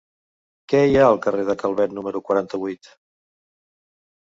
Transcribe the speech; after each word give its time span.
Què 0.71 0.79
hi 0.91 0.97
ha 1.01 1.03
al 1.09 1.19
carrer 1.25 1.43
de 1.51 1.57
Calvet 1.65 1.95
número 1.99 2.23
quaranta-vuit? 2.31 2.93